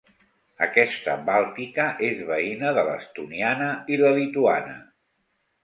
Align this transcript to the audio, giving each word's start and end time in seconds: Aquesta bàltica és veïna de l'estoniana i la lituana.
Aquesta 0.65 1.17
bàltica 1.27 1.85
és 2.09 2.25
veïna 2.31 2.73
de 2.79 2.87
l'estoniana 2.89 3.71
i 3.97 4.03
la 4.05 4.13
lituana. 4.19 4.77